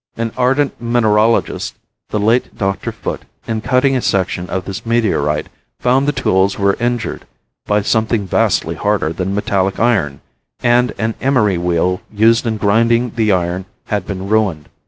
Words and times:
"An 0.17 0.31
ardent 0.35 0.81
mineralogist, 0.81 1.75
the 2.09 2.17
late 2.19 2.57
Dr. 2.57 2.91
Foote, 2.91 3.21
in 3.47 3.61
cutting 3.61 3.95
a 3.95 4.01
section 4.01 4.49
of 4.49 4.65
this 4.65 4.83
meteorite, 4.83 5.45
found 5.79 6.07
the 6.07 6.11
tools 6.11 6.57
were 6.57 6.75
injured 6.79 7.27
by 7.67 7.83
something 7.83 8.25
vastly 8.25 8.73
harder 8.73 9.13
than 9.13 9.35
metallic 9.35 9.79
iron, 9.79 10.21
and 10.63 10.91
an 10.97 11.13
emery 11.21 11.59
wheel 11.59 12.01
used 12.11 12.47
in 12.47 12.57
grinding 12.57 13.11
the 13.15 13.31
iron 13.31 13.65
had 13.89 14.07
been 14.07 14.27
ruined. 14.27 14.69